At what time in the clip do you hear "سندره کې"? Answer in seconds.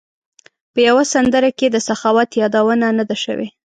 1.13-1.67